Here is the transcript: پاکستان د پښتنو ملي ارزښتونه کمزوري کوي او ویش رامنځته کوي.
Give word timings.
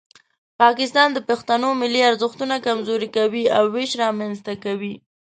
پاکستان 0.61 1.09
د 1.13 1.19
پښتنو 1.29 1.69
ملي 1.81 2.01
ارزښتونه 2.09 2.55
کمزوري 2.67 3.09
کوي 3.17 3.43
او 3.57 3.63
ویش 3.75 3.91
رامنځته 4.03 4.53
کوي. 4.63 4.93